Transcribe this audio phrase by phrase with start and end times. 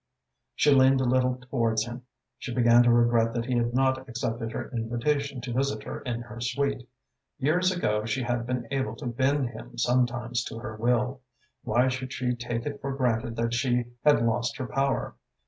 [0.55, 2.01] She leaned a little towards him.
[2.39, 6.21] She began to regret that he had not accepted her invitation to visit her in
[6.23, 6.89] her suite.
[7.37, 11.21] Years ago she had been able to bend him sometimes to her will.
[11.63, 15.13] Why should she take it for granted that she had lost her power?